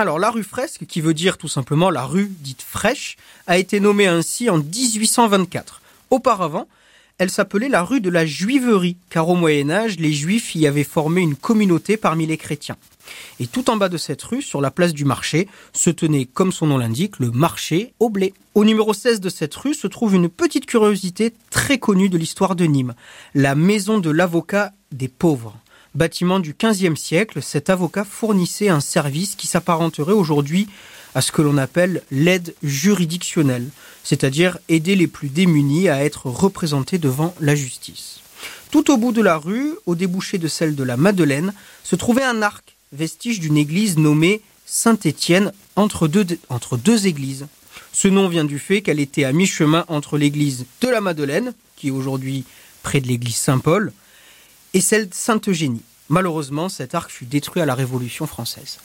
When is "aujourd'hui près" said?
51.92-53.00